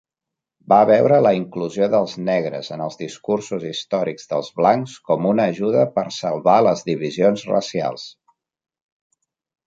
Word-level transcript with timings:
Va 0.71 0.75
veure 0.89 1.17
la 1.23 1.31
inclusió 1.39 1.89
dels 1.95 2.13
negres 2.29 2.69
en 2.77 2.81
els 2.85 2.95
discursos 3.01 3.65
històrics 3.71 4.25
dels 4.31 4.49
blancs 4.61 4.95
com 5.09 5.27
una 5.33 5.45
ajuda 5.53 5.83
per 5.99 6.05
salvar 6.17 6.55
les 6.69 6.81
divisions 6.89 7.45
racials. 7.51 8.07